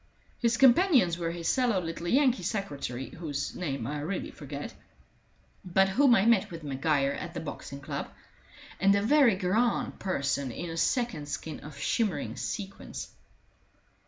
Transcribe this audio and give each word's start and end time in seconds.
His 0.39 0.57
companions 0.57 1.19
were 1.19 1.29
his 1.29 1.47
sallow 1.47 1.79
little 1.79 2.07
Yankee 2.07 2.41
secretary, 2.41 3.09
whose 3.09 3.53
name 3.55 3.85
I 3.85 3.99
really 3.99 4.31
forget, 4.31 4.73
but 5.63 5.89
whom 5.89 6.15
I 6.15 6.25
met 6.25 6.49
with 6.49 6.63
Maguire 6.63 7.11
at 7.11 7.35
the 7.35 7.39
Boxing 7.39 7.81
Club, 7.81 8.09
and 8.79 8.95
a 8.95 9.03
very 9.03 9.35
grand 9.35 9.99
person 9.99 10.51
in 10.51 10.71
a 10.71 10.75
second 10.77 11.27
skin 11.29 11.59
of 11.59 11.77
shimmering 11.77 12.35
sequins. 12.35 13.09